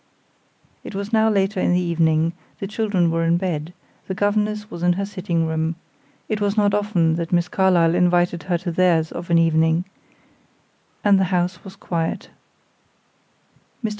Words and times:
It 0.83 0.95
was 0.95 1.13
now 1.13 1.29
later 1.29 1.59
in 1.59 1.73
the 1.73 1.79
evening; 1.79 2.33
the 2.57 2.65
children 2.65 3.11
were 3.11 3.23
in 3.23 3.37
bed; 3.37 3.71
the 4.07 4.15
governess 4.15 4.71
was 4.71 4.81
in 4.81 4.93
her 4.93 5.01
own 5.01 5.05
sitting 5.05 5.45
room 5.45 5.75
it 6.27 6.41
was 6.41 6.57
not 6.57 6.73
often 6.73 7.17
that 7.17 7.31
Miss 7.31 7.47
Carlyle 7.47 7.93
invited 7.93 8.41
her 8.49 8.57
to 8.57 8.71
theirs 8.71 9.11
of 9.11 9.29
an 9.29 9.37
evening 9.37 9.85
and 11.03 11.19
the 11.19 11.25
house 11.25 11.63
was 11.63 11.75
quite. 11.75 12.29
Mr. 13.85 13.89